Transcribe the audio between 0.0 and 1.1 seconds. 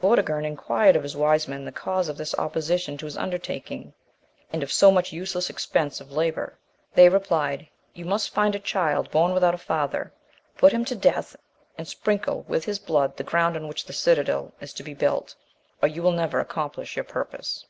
Vortigern inquired of